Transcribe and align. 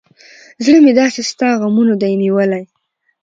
زړه 0.65 0.79
مې 0.83 0.91
داسې 0.99 1.21
ستا 1.29 1.49
غمونه 1.61 1.93
دى 2.01 2.11
نيولى. 2.21 2.61